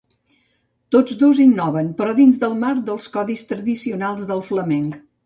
Tots 0.95 1.17
dos 1.19 1.41
innoven, 1.43 1.91
però 1.99 2.15
dins 2.19 2.39
del 2.45 2.55
marc 2.63 2.81
dels 2.87 3.05
codis 3.19 3.45
tradicionals 3.53 4.25
del 4.33 4.43
flamenc. 4.49 4.99